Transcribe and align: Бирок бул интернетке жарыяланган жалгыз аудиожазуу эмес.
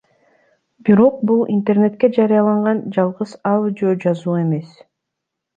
Бирок 0.87 1.19
бул 1.31 1.43
интернетке 1.57 2.09
жарыяланган 2.17 2.83
жалгыз 2.97 3.37
аудиожазуу 3.53 4.39
эмес. 4.43 4.77